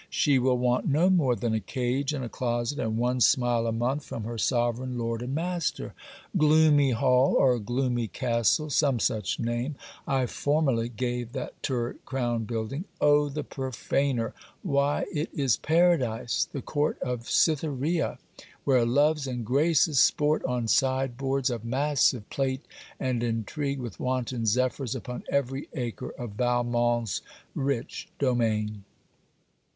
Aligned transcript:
She 0.09 0.39
will 0.39 0.57
want 0.57 0.87
no 0.87 1.11
more 1.11 1.35
than 1.35 1.53
a 1.53 1.59
cage, 1.59 2.11
and 2.11 2.25
a 2.25 2.27
closet, 2.27 2.79
and 2.79 2.97
one 2.97 3.21
smile 3.21 3.67
a 3.67 3.71
month 3.71 4.03
from 4.03 4.23
her 4.23 4.39
sovereign 4.39 4.97
Lord 4.97 5.21
and 5.21 5.35
master. 5.35 5.93
Gloomy 6.35 6.89
Hall, 6.89 7.35
or 7.35 7.59
gloomy 7.59 8.07
Castle 8.07 8.71
some 8.71 8.97
such 8.99 9.37
name, 9.39 9.75
I 10.07 10.25
formerly 10.25 10.89
gave 10.89 11.33
that 11.33 11.61
turret 11.61 12.03
crowned 12.03 12.47
building. 12.47 12.85
Oh, 12.99 13.29
the 13.29 13.43
profaner! 13.43 14.33
Why 14.63 15.05
it 15.13 15.29
is 15.35 15.57
paradise! 15.57 16.45
the 16.51 16.63
court 16.63 16.99
of 17.03 17.29
Cytherea! 17.29 18.17
where 18.63 18.87
loves 18.87 19.27
and 19.27 19.45
graces 19.45 19.99
sport 19.99 20.43
on 20.45 20.67
sideboards 20.67 21.51
of 21.51 21.63
massive 21.63 22.27
plate, 22.31 22.65
and 22.99 23.21
intrigue 23.21 23.77
with 23.79 23.99
wanton 23.99 24.47
zephyrs 24.47 24.95
upon 24.95 25.25
every 25.29 25.69
acre 25.75 26.09
of 26.17 26.31
Valmont's 26.31 27.21
rich 27.53 28.07
domain! 28.17 28.83